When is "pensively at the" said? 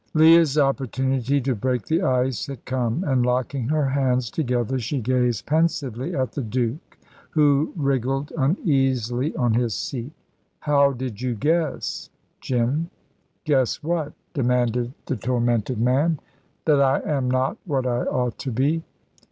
5.45-6.41